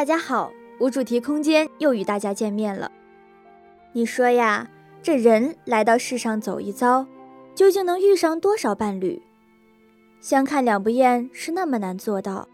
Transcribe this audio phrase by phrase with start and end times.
[0.00, 2.90] 大家好，无主题空间又与大家见面了。
[3.92, 4.66] 你说呀，
[5.02, 7.06] 这人来到世上走一遭，
[7.54, 9.20] 究竟能遇上多少伴侣？
[10.18, 12.48] 相看两不厌是那么难做到，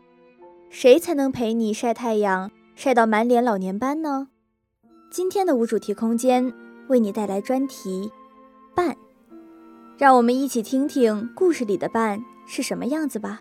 [0.71, 4.27] 谁才能陪你晒太阳晒到满脸老年斑呢？
[5.09, 6.53] 今天的无主题空间
[6.89, 8.11] 为你带来专题
[8.75, 8.97] 伴，
[9.97, 13.41] 让我们一起听听故事里的伴是什么样子吧。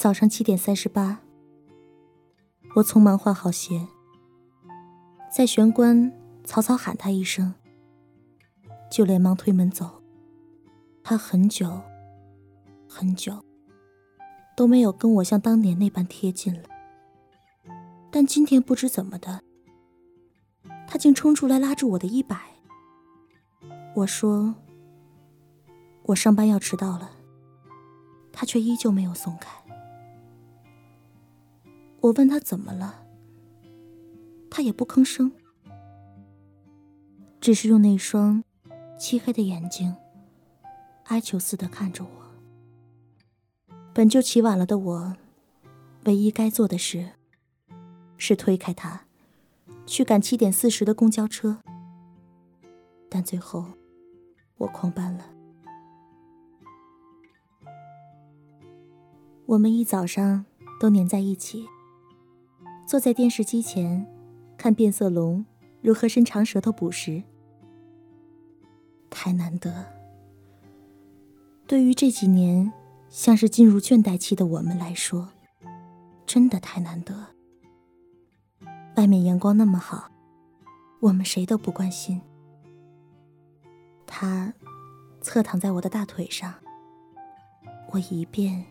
[0.00, 1.20] 早上七点三十八，
[2.74, 3.86] 我匆忙换好鞋，
[5.30, 6.10] 在玄关
[6.42, 7.52] 草草喊他一声，
[8.90, 10.00] 就连忙推门走。
[11.04, 11.82] 他很久
[12.88, 13.44] 很久
[14.56, 16.62] 都没有跟我像当年那般贴近了，
[18.10, 19.42] 但今天不知怎么的，
[20.88, 22.40] 他竟冲出来拉住我的衣摆。
[23.96, 24.54] 我说
[26.04, 27.10] ：“我上班要迟到了。”
[28.32, 29.59] 他却依旧没有松开。
[32.00, 33.06] 我问他怎么了，
[34.50, 35.32] 他也不吭声，
[37.40, 38.42] 只是用那双
[38.98, 39.94] 漆黑的眼睛
[41.04, 42.10] 哀求似的看着我。
[43.92, 45.16] 本就起晚了的我，
[46.04, 47.10] 唯一该做的事
[48.16, 49.04] 是推开他，
[49.84, 51.58] 去赶七点四十的公交车。
[53.10, 53.66] 但最后，
[54.56, 55.26] 我狂奔了。
[59.46, 60.46] 我们一早上
[60.78, 61.68] 都黏在一起。
[62.90, 64.04] 坐在电视机前，
[64.58, 65.46] 看变色龙
[65.80, 67.22] 如何伸长舌头捕食，
[69.08, 69.86] 太难得。
[71.68, 72.72] 对于这几年
[73.08, 75.28] 像是进入倦怠期的我们来说，
[76.26, 77.14] 真的太难得。
[78.96, 80.10] 外面阳光那么好，
[80.98, 82.20] 我们谁都不关心。
[84.04, 84.52] 他
[85.20, 86.52] 侧躺在我的大腿上，
[87.92, 88.64] 我一遍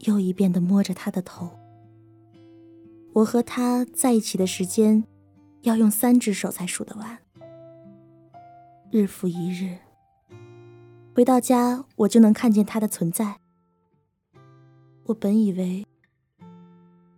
[0.00, 1.48] 又一遍的摸着他的头。
[3.14, 5.04] 我和他在一起的时间，
[5.62, 7.18] 要用三只手才数得完。
[8.90, 9.78] 日复一日，
[11.14, 13.38] 回到家我就能看见他的存在。
[15.04, 15.86] 我本以为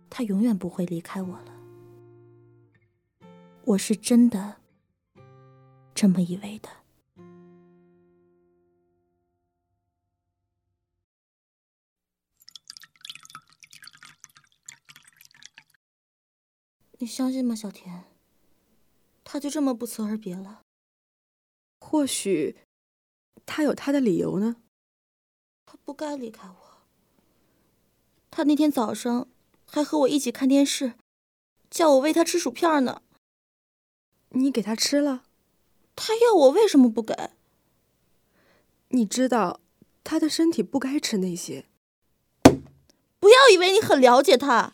[0.07, 1.51] 他永远不会离开我了，
[3.65, 4.57] 我是真的
[5.95, 6.69] 这么以为的。
[16.99, 18.05] 你相信吗，小田？
[19.23, 20.61] 他就这么不辞而别了？
[21.79, 22.57] 或许
[23.45, 24.55] 他有他的理由呢。
[25.65, 26.55] 他不该离开我。
[28.31, 29.27] 他那天早上
[29.65, 30.93] 还和我一起看电视，
[31.69, 33.03] 叫我喂他吃薯片呢。
[34.29, 35.23] 你给他吃了？
[35.95, 37.31] 他要我为什么不给？
[38.89, 39.59] 你知道
[40.03, 41.65] 他的身体不该吃那些。
[43.19, 44.73] 不要以为你很了解他。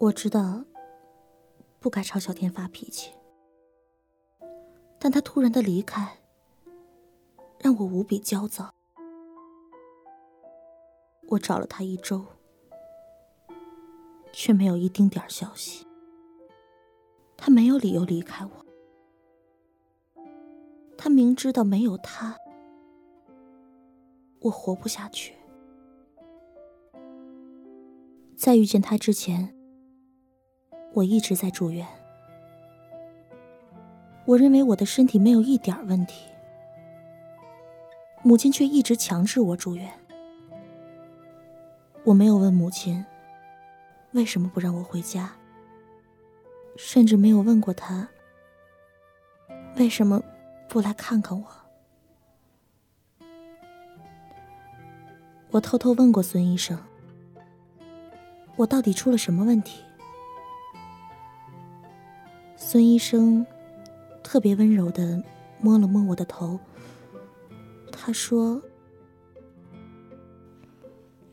[0.00, 0.64] 我知道
[1.78, 3.12] 不该朝小天发脾气，
[4.98, 6.16] 但他突然的离开
[7.58, 8.74] 让我无比焦躁。
[11.28, 12.24] 我找了他一周，
[14.32, 15.86] 却没有一丁点消息。
[17.36, 20.24] 他没有理由离开我，
[20.96, 22.34] 他明知道没有他
[24.40, 25.36] 我活不下去。
[28.34, 29.54] 在遇见他之前。
[30.92, 31.86] 我一直在住院，
[34.24, 36.28] 我认为我的身体没有一点问题，
[38.22, 39.88] 母亲却一直强制我住院。
[42.02, 43.04] 我没有问母亲
[44.12, 45.32] 为什么不让我回家，
[46.76, 48.08] 甚至没有问过她
[49.76, 50.20] 为什么
[50.68, 51.46] 不来看看我。
[55.50, 56.78] 我偷偷问过孙医生，
[58.56, 59.84] 我到底出了什么问题？
[62.72, 63.44] 孙医生
[64.22, 65.20] 特别温柔的
[65.58, 66.56] 摸了摸我的头，
[67.90, 68.62] 他说：“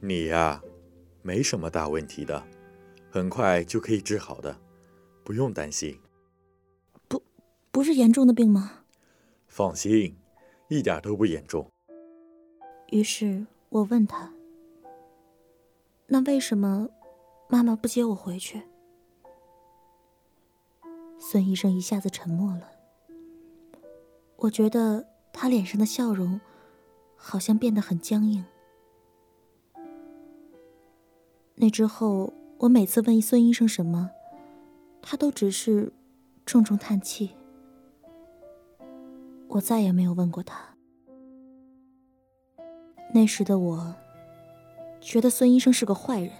[0.01, 0.59] 你呀，
[1.21, 2.43] 没什么大问题的，
[3.11, 4.57] 很快就可以治好的，
[5.23, 5.95] 不用担心。
[7.07, 7.21] 不，
[7.69, 8.85] 不是严重的病吗？
[9.47, 10.17] 放心，
[10.69, 11.69] 一点都不严重。”
[12.89, 14.33] 于是我问他
[16.09, 16.89] ：“那为什么
[17.47, 18.63] 妈妈不接我回去？”
[21.19, 22.71] 孙医生一下子沉默了。
[24.37, 26.39] 我觉得他脸上的笑容
[27.15, 28.45] 好像变得很僵硬。
[31.55, 34.11] 那之后，我每次问孙医生什么，
[35.01, 35.91] 他都只是
[36.45, 37.31] 重重叹气。
[39.47, 40.75] 我再也没有问过他。
[43.11, 43.95] 那时的我，
[45.01, 46.31] 觉得孙医生是个坏人，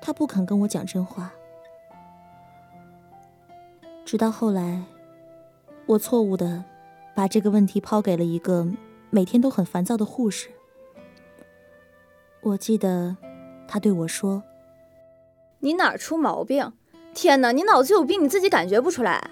[0.00, 1.30] 他不肯跟我讲真话。
[4.04, 4.84] 直到后来，
[5.86, 6.64] 我错误的
[7.14, 8.66] 把这个问题抛给了一个
[9.10, 10.48] 每天都很烦躁的护士。
[12.42, 13.16] 我记得，
[13.66, 14.42] 他对我说
[15.60, 16.72] ：“你哪儿出毛病？
[17.14, 19.30] 天哪，你脑子有病，你自己感觉不出来？”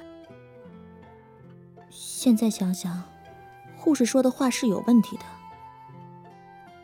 [1.90, 3.02] 现在想想，
[3.76, 5.24] 护士说的话是有问题的。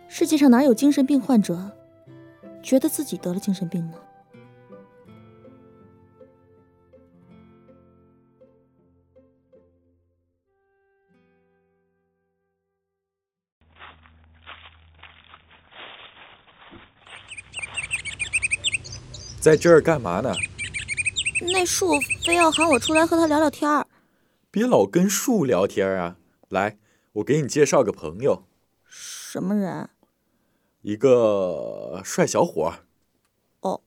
[0.08, 1.70] 世界上哪有精神病患者
[2.62, 3.94] 觉得自己得了精神病呢？
[19.48, 20.34] 在这儿干嘛呢？
[21.54, 23.86] 那树非要喊我出来和他聊聊天儿。
[24.50, 26.18] 别老跟树聊天啊！
[26.50, 26.76] 来，
[27.14, 28.44] 我给你介绍个朋友。
[28.84, 29.88] 什么人？
[30.82, 32.74] 一个帅小伙。
[33.60, 33.80] 哦。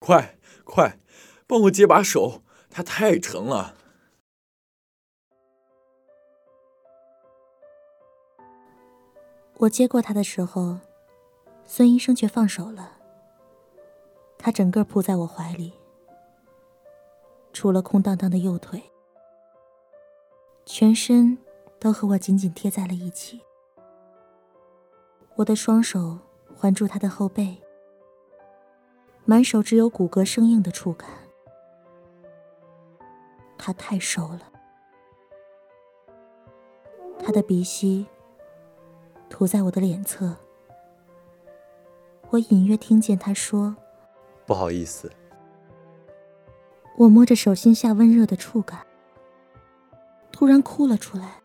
[0.00, 0.98] 快快，
[1.46, 3.76] 帮我接把手，他太沉了。
[9.58, 10.80] 我接过他的时候，
[11.64, 12.97] 孙医生却放手了。
[14.38, 15.72] 他整个扑在我怀里，
[17.52, 18.80] 除了空荡荡的右腿，
[20.64, 21.36] 全身
[21.78, 23.40] 都和我紧紧贴在了一起。
[25.34, 26.18] 我的双手
[26.56, 27.60] 环住他的后背，
[29.24, 31.10] 满手只有骨骼生硬的触感。
[33.58, 34.52] 他太瘦了，
[37.18, 38.06] 他的鼻息
[39.28, 40.36] 涂在我的脸侧，
[42.30, 43.76] 我隐约听见他说。
[44.48, 45.12] 不好意思，
[46.96, 48.80] 我摸着手心下温热的触感，
[50.32, 51.42] 突然哭了出来。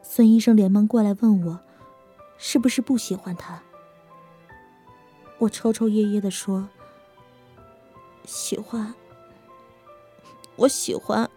[0.00, 1.60] 孙医生连忙过来问我，
[2.38, 3.62] 是不是不喜欢他？
[5.36, 6.70] 我抽抽噎噎的说
[8.24, 8.94] ：“喜欢，
[10.56, 11.30] 我喜欢。”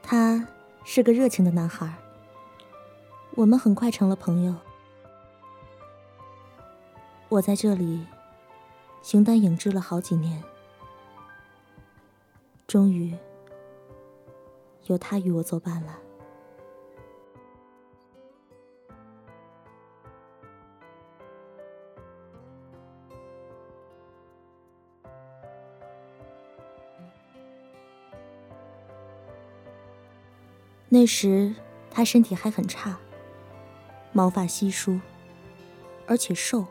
[0.00, 0.46] 他
[0.84, 1.92] 是个热情的男孩，
[3.34, 4.54] 我们很快成了朋友。
[7.28, 8.06] 我在这里
[9.02, 10.42] 形单影只了好几年，
[12.66, 13.14] 终于
[14.86, 15.98] 有他与我作伴了。
[30.88, 31.54] 那时
[31.90, 32.96] 他身体还很差，
[34.12, 34.98] 毛发稀疏，
[36.06, 36.64] 而且瘦。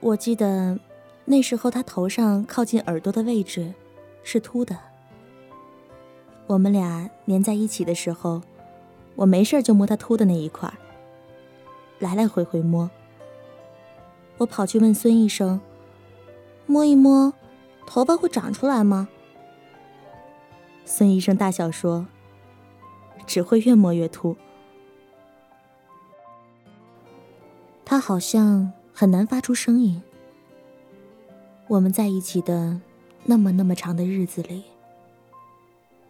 [0.00, 0.78] 我记得
[1.26, 3.74] 那时候他头上靠近耳朵的位置
[4.22, 4.76] 是秃的。
[6.46, 8.40] 我们俩粘在一起的时候，
[9.14, 10.72] 我没事就摸他秃的那一块
[11.98, 12.90] 来来回回摸。
[14.38, 15.60] 我跑去问孙医生
[16.64, 17.32] ：“摸一摸，
[17.86, 19.06] 头发会长出来吗？”
[20.86, 22.06] 孙医生大笑说
[23.26, 24.34] ：“只会越摸越秃。”
[27.84, 28.72] 他好像。
[29.00, 30.02] 很难发出声音。
[31.68, 32.78] 我们在一起的
[33.24, 34.62] 那么那么长的日子里，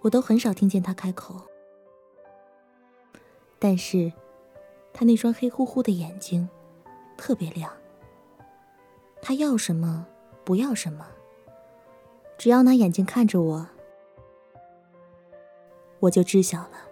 [0.01, 1.41] 我都很少听见他开口。
[3.61, 4.13] 但是，
[4.93, 6.49] 他那双黑乎乎的眼睛
[7.17, 7.73] 特别亮。
[9.23, 10.05] 他要什么，
[10.43, 11.07] 不要什么，
[12.37, 13.69] 只要拿眼睛看着我，
[16.01, 16.90] 我就知晓了。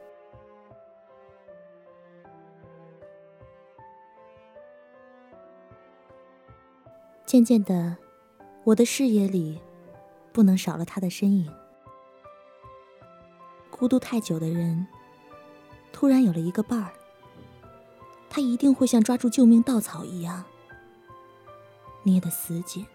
[7.28, 7.94] 渐渐的，
[8.64, 9.61] 我的视野里
[10.32, 11.47] 不能少了他的身影。
[13.68, 14.87] 孤独太久的人，
[15.92, 16.90] 突然有了一个伴儿，
[18.30, 20.42] 他一定会像抓住救命稻草一样
[22.02, 22.87] 捏得死紧。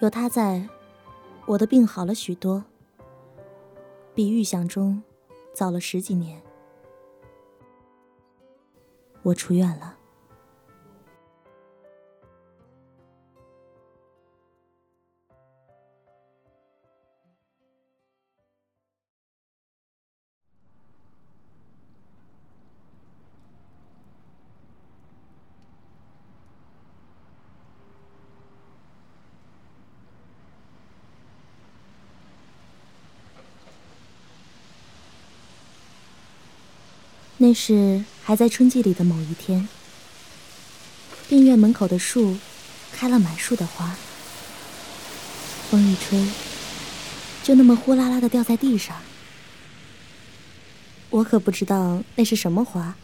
[0.00, 0.68] 有他在，
[1.46, 2.64] 我的病好了许多。
[4.18, 5.00] 比预想中
[5.54, 6.42] 早了十几年，
[9.22, 9.96] 我出院了。
[37.40, 39.68] 那是还在春季里的某一天，
[41.28, 42.36] 病院门口的树
[42.92, 43.96] 开了满树的花，
[45.70, 46.28] 风一吹，
[47.44, 48.96] 就那么呼啦啦的掉在地上。
[51.10, 52.96] 我可不知道那是什么花，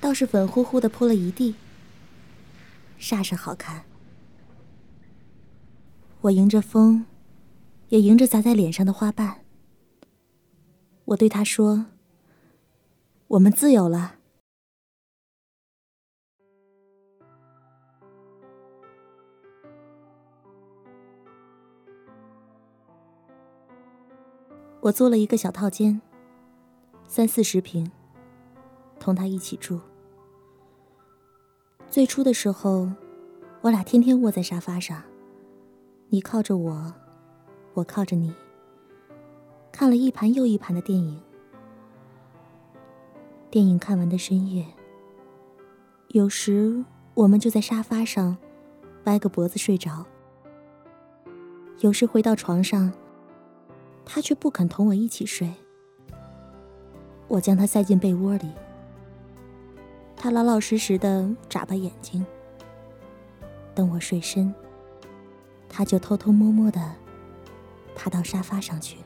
[0.00, 1.56] 倒是粉乎乎的铺了一地，
[3.00, 3.82] 煞是好看。
[6.20, 7.04] 我迎着风，
[7.88, 9.40] 也迎着砸在脸上的花瓣。
[11.06, 11.86] 我对他说。
[13.34, 14.14] 我们自由了。
[24.80, 26.00] 我租了一个小套间，
[27.08, 27.90] 三四十平，
[29.00, 29.80] 同他一起住。
[31.90, 32.88] 最初的时候，
[33.62, 35.02] 我俩天天卧在沙发上，
[36.08, 36.94] 你靠着我，
[37.72, 38.32] 我靠着你，
[39.72, 41.20] 看了一盘又一盘的电影。
[43.54, 44.66] 电影看完的深夜，
[46.08, 46.84] 有时
[47.14, 48.36] 我们就在沙发上
[49.04, 50.04] 歪个脖子睡着；
[51.78, 52.92] 有时回到床上，
[54.04, 55.54] 他却不肯同我一起睡。
[57.28, 58.50] 我将他塞进被窝里，
[60.16, 62.26] 他老老实实的眨巴眼睛。
[63.72, 64.52] 等我睡深，
[65.68, 66.92] 他就偷偷摸摸的
[67.94, 69.03] 爬到沙发上去。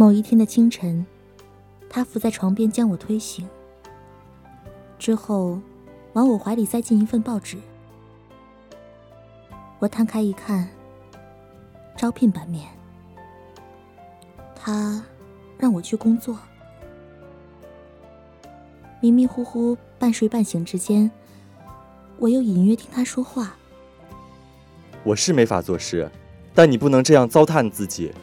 [0.00, 1.04] 某一天的清晨，
[1.90, 3.44] 他伏在床边将我推醒，
[4.96, 5.58] 之后
[6.12, 7.58] 往我怀里塞进一份报纸。
[9.80, 10.68] 我摊开一看，
[11.96, 12.64] 招聘版面。
[14.54, 15.04] 他
[15.58, 16.38] 让我去工作。
[19.00, 21.10] 迷迷糊糊、半睡半醒之间，
[22.18, 23.56] 我又隐约听他说话
[25.02, 26.08] ：“我是没法做事，
[26.54, 28.14] 但你不能这样糟蹋你自己。”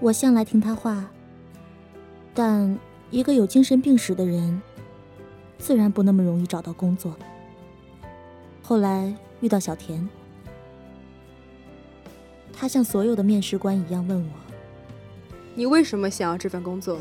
[0.00, 1.10] 我向来听他话，
[2.32, 2.78] 但
[3.10, 4.62] 一个有精神病史的人，
[5.58, 7.14] 自然不那么容易找到工作。
[8.62, 10.08] 后来遇到小田，
[12.50, 14.30] 他像所有的面试官一样问我
[15.54, 16.98] ：“你为什么想要这份工作？”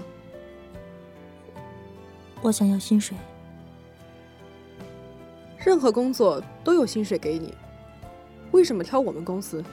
[2.44, 3.16] 我想要薪水。
[5.58, 7.54] 任何工作都有薪水给你，
[8.52, 9.64] 为什么挑我们公司？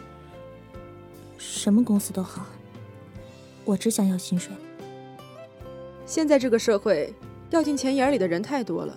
[1.39, 2.47] 什么公司都好。
[3.67, 4.55] 我只想要薪水。
[6.07, 7.13] 现在这个社会，
[7.51, 8.97] 掉进钱眼里的人太多了，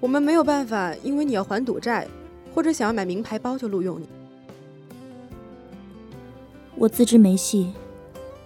[0.00, 2.06] 我们没有办法，因为你要还赌债，
[2.54, 4.06] 或者想要买名牌包就录用你。
[6.76, 7.72] 我自知没戏，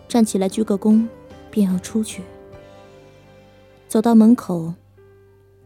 [0.07, 1.09] 站起来鞠个躬，
[1.51, 2.23] 便要出去。
[3.89, 4.73] 走到门口，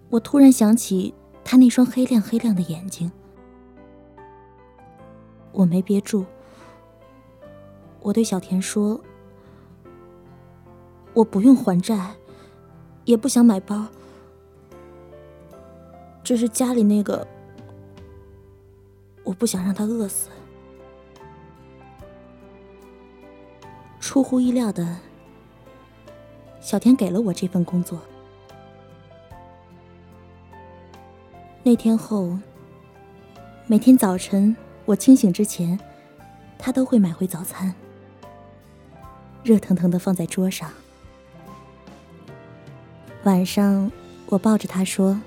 [0.09, 1.13] 我突然想起
[1.45, 3.13] 他那双黑亮黑亮的眼睛，
[5.53, 6.25] 我没憋住，
[8.01, 8.99] 我对小田说。
[11.15, 12.15] 我不用还债，
[13.05, 13.87] 也不想买包，
[16.25, 17.27] 只是家里那个，
[19.23, 20.31] 我不想让他饿死。
[24.01, 24.97] 出乎意料的，
[26.61, 27.99] 小田给了我这份工作。
[31.63, 32.37] 那天后，
[33.67, 35.79] 每天早晨我清醒之前，
[36.59, 37.75] 他都会买回早餐，
[39.45, 40.71] 热腾腾的放在桌上。
[43.25, 43.89] 晚上，
[44.27, 45.21] 我抱着他说：“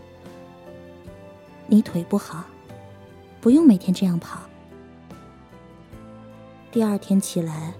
[1.67, 2.43] 你腿不好，
[3.39, 4.41] 不用每天这样跑。”
[6.73, 7.73] 第二天起来，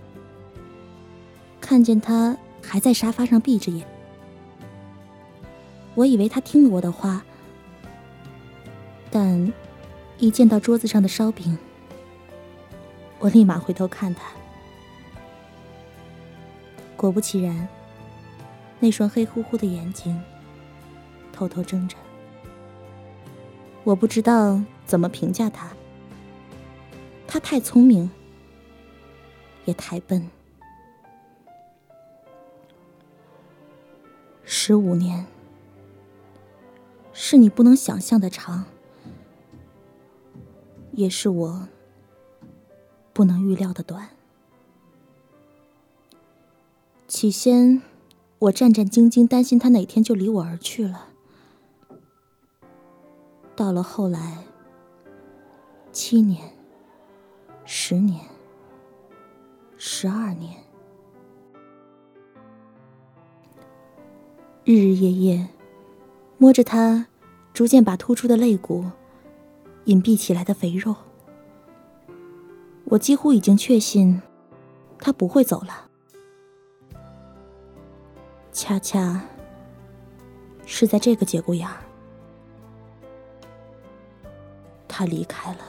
[1.60, 3.86] 看见他还在沙发上闭着眼，
[5.96, 7.22] 我以为他听了我的话，
[9.12, 9.52] 但
[10.18, 11.58] 一见到桌子上的烧饼，
[13.20, 14.22] 我立马回头看他，
[16.96, 17.68] 果不其然。
[18.80, 20.22] 那双黑乎乎的眼睛，
[21.32, 21.98] 偷偷睁着。
[23.84, 25.72] 我不知道怎么评价他。
[27.28, 28.10] 他太聪明，
[29.66, 30.30] 也太笨。
[34.44, 35.26] 十五年，
[37.14, 38.66] 是你不能想象的长，
[40.92, 41.68] 也是我
[43.14, 44.10] 不能预料的短。
[47.08, 47.82] 起先。
[48.38, 51.10] 我战战兢兢，担心他哪天就离我而去了。
[53.56, 54.44] 到了后来，
[55.92, 56.52] 七年、
[57.64, 58.20] 十年、
[59.78, 60.62] 十二年，
[64.66, 65.48] 日日夜夜
[66.38, 67.08] 摸着他
[67.54, 68.84] 逐渐把突出的肋骨
[69.86, 70.94] 隐蔽起来的肥肉，
[72.84, 74.22] 我几乎已经确信
[75.00, 75.85] 他不会走了。
[78.56, 79.22] 恰恰
[80.66, 81.84] 是在这个节骨眼儿，
[84.88, 85.60] 他离开了。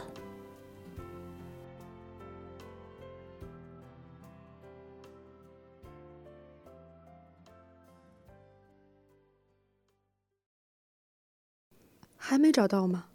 [12.16, 13.09] 还没找到吗？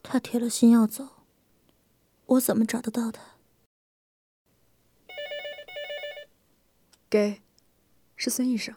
[0.00, 1.08] 他铁了心要走，
[2.26, 3.20] 我怎么找得到他？
[7.10, 7.42] 给，
[8.16, 8.74] 是孙医生。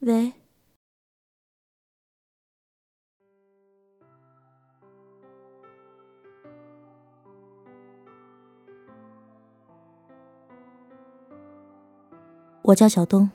[0.00, 0.32] 喂，
[12.62, 13.30] 我叫小东，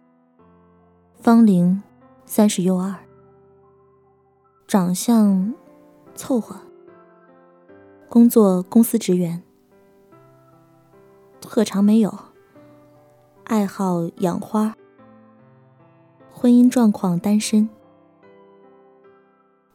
[1.20, 1.84] 芳龄
[2.26, 2.96] 三十又二，
[4.66, 5.54] 长相
[6.16, 6.60] 凑合，
[8.10, 9.44] 工作公司职员，
[11.40, 12.12] 特长没有，
[13.46, 14.76] 爱好养花。
[16.32, 17.70] 婚姻状况单身。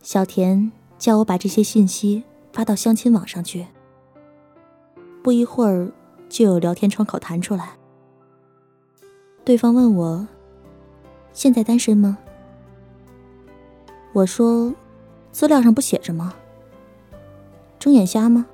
[0.02, 3.66] 小田叫我把这些信息发到相亲网上去。
[5.22, 5.92] 不一会儿，
[6.28, 7.76] 就有聊天窗口弹出来。
[9.44, 10.26] 对方问我
[11.32, 12.18] ：“现在单身吗？”
[14.12, 14.74] 我说
[15.30, 16.34] ：“资料上不写着吗？
[17.78, 18.46] 睁眼瞎吗？”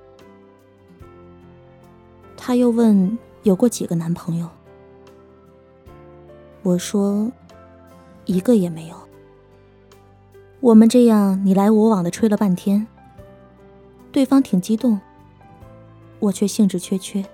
[2.36, 4.46] 他又问：“有过几个男朋友？”
[6.66, 7.30] 我说。
[8.24, 8.96] 一个也没有。
[10.58, 12.84] 我们这样你来我往的吹了半天，
[14.10, 15.00] 对方挺激动，
[16.18, 17.24] 我却兴致缺缺。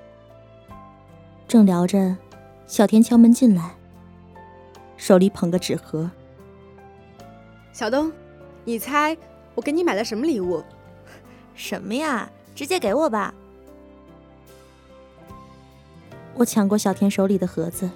[1.48, 2.14] 正聊着，
[2.66, 3.74] 小田敲门进来，
[4.98, 6.11] 手里捧个纸盒。
[7.72, 8.12] 小东，
[8.66, 9.16] 你猜
[9.54, 10.62] 我给你买了什么礼物？
[11.54, 12.30] 什么呀？
[12.54, 13.33] 直接给我吧。
[16.35, 17.88] 我抢过小田手里的盒子。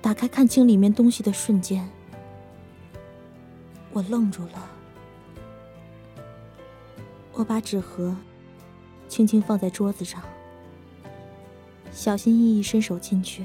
[0.00, 1.88] 打开看清里面东西的瞬间，
[3.92, 4.70] 我愣住了。
[7.32, 8.16] 我把纸盒
[9.08, 10.22] 轻轻放在桌子上，
[11.92, 13.44] 小心翼翼伸手进去，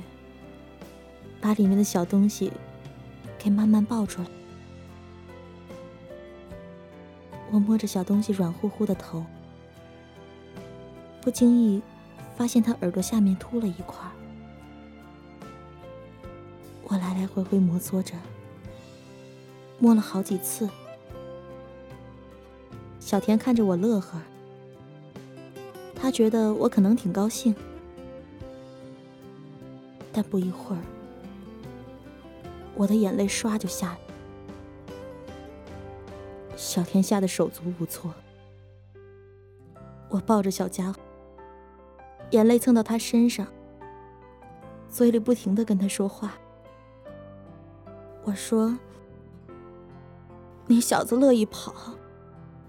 [1.41, 2.51] 把里面的小东西
[3.39, 4.27] 给慢慢抱出来。
[7.51, 9.25] 我摸着小东西软乎乎的头，
[11.21, 11.81] 不经意
[12.37, 13.99] 发现他耳朵下面凸了一块。
[16.91, 18.13] 我来来回回摩挲着，
[19.79, 20.69] 摸了好几次。
[22.99, 24.21] 小田看着我乐呵，
[25.95, 27.55] 他觉得我可能挺高兴。
[30.11, 30.81] 但不一会儿，
[32.75, 33.97] 我的眼泪唰就下来。
[36.57, 38.13] 小田吓得手足无措。
[40.09, 40.99] 我抱着小家伙，
[42.31, 43.47] 眼泪蹭到他身上，
[44.89, 46.33] 嘴里不停的跟他说话。
[48.23, 48.77] 我说
[50.67, 51.73] ：“你小子乐意跑，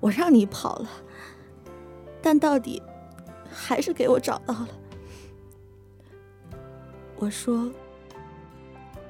[0.01, 0.89] 我让你跑了，
[2.23, 2.83] 但到底
[3.51, 4.69] 还是给我找到了。”
[7.19, 7.71] 我说：“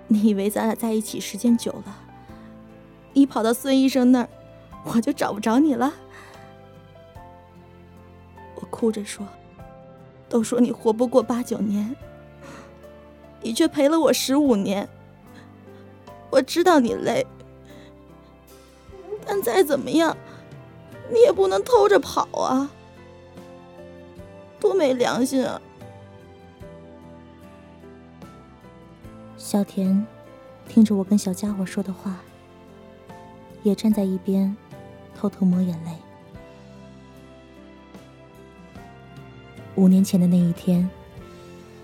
[0.09, 1.97] 你以为咱俩在一起时间久了，
[3.13, 4.29] 你跑到孙医生那儿，
[4.85, 5.93] 我就找不着你了？”
[8.57, 9.27] 我哭着说
[10.29, 11.95] ：“都说你活不过八九年，
[13.41, 14.89] 你却陪了我十五年。”
[16.33, 17.27] 我知道你累，
[19.27, 20.17] 但再怎么样，
[21.11, 22.71] 你也不能偷着跑啊！
[24.59, 25.61] 多没良心啊！
[29.37, 30.07] 小田
[30.67, 32.21] 听着我跟小家伙说的话，
[33.63, 34.57] 也站在一边，
[35.15, 35.91] 偷偷抹眼泪。
[39.75, 40.89] 五年前的那一天，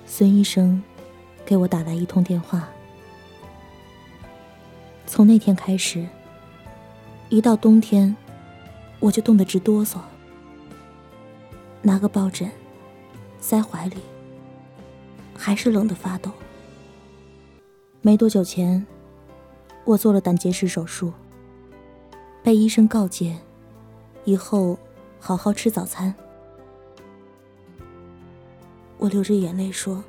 [0.06, 0.82] 孙医生
[1.44, 2.66] 给我打来一通电话。
[5.08, 6.06] 从那天开始，
[7.30, 8.14] 一到冬天，
[9.00, 9.98] 我就冻得直哆嗦。
[11.80, 12.48] 拿个抱枕
[13.40, 13.96] 塞怀里，
[15.34, 16.30] 还是冷得发抖。
[18.02, 18.86] 没多久前，
[19.86, 21.10] 我做了胆结石手术，
[22.42, 23.34] 被医生告诫，
[24.24, 24.78] 以后
[25.18, 26.14] 好好吃早餐。
[28.98, 30.04] 我流着眼泪说：“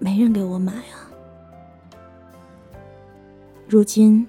[0.00, 1.10] 没人给我买啊。”
[3.72, 4.28] 如今，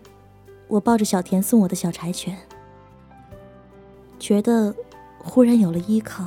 [0.69, 2.37] 我抱着小田送我的小柴犬，
[4.17, 4.73] 觉得
[5.17, 6.25] 忽然有了依靠，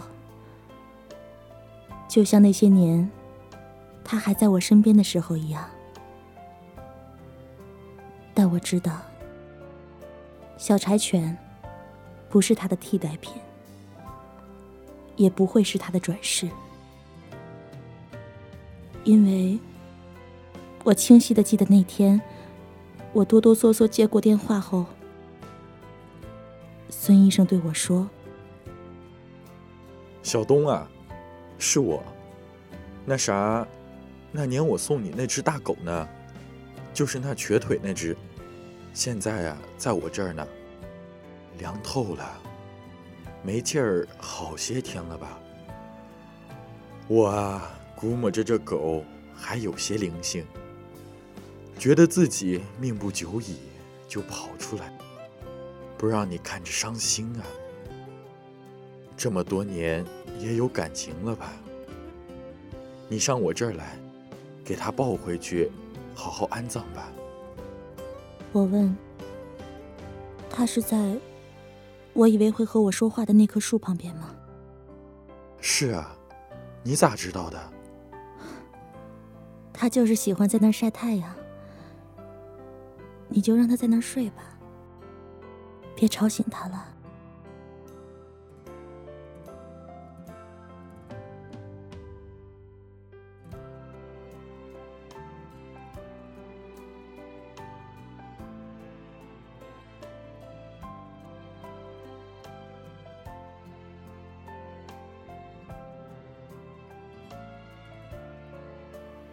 [2.07, 3.11] 就像那些年
[4.05, 5.65] 他还在我身边的时候一样。
[8.35, 9.01] 但我知道，
[10.59, 11.35] 小柴犬
[12.29, 13.33] 不是他的替代品。
[15.17, 16.47] 也不会是他的转世，
[19.05, 19.59] 因为
[20.85, 22.21] 我清晰的记得那天，
[23.17, 24.85] 我哆哆嗦嗦接过电话后，
[26.91, 28.07] 孙医生对我说
[30.23, 30.87] ：“小东啊，
[31.57, 32.03] 是我。
[33.07, 33.67] 那啥，
[34.31, 36.07] 那年我送你那只大狗呢，
[36.93, 38.15] 就是那瘸腿那只，
[38.93, 40.47] 现在啊，在我这儿呢，
[41.57, 42.39] 凉透了。”
[43.43, 45.39] 没劲儿，好些天了吧？
[47.09, 49.03] 我啊，估摸着这狗
[49.35, 50.45] 还有些灵性，
[51.79, 53.57] 觉得自己命不久矣，
[54.09, 54.93] 就跑出来，
[55.97, 57.45] 不让你看着伤心啊。
[59.17, 60.05] 这么多年
[60.39, 61.53] 也有感情了吧？
[63.09, 63.97] 你上我这儿来，
[64.65, 65.71] 给他抱回去，
[66.15, 67.13] 好好安葬吧。
[68.53, 68.97] 我问，
[70.51, 71.17] 他是在？
[72.15, 74.35] 我以为会和我说话的那棵树旁边吗？
[75.61, 76.17] 是啊，
[76.83, 77.73] 你咋知道的？
[79.73, 81.37] 他就是喜欢在那儿晒太阳。
[83.29, 84.43] 你就让他在那儿睡吧，
[85.95, 86.93] 别吵醒他了。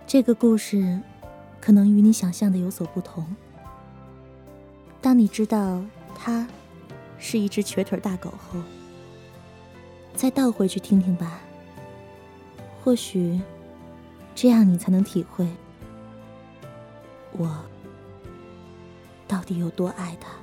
[0.05, 1.01] 这个故事
[1.59, 3.25] 可能与你想象的有所不同。
[5.03, 5.83] 当你知道
[6.15, 6.47] 它
[7.19, 8.57] 是一只瘸腿大狗后，
[10.15, 11.41] 再倒回去听听吧。
[12.81, 13.41] 或许
[14.33, 15.47] 这样你才能体会
[17.33, 17.65] 我
[19.27, 20.42] 到底有多爱他。